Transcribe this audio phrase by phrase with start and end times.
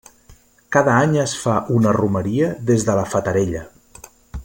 [0.75, 3.63] Cada any es fa una romeria des de la Fatarella.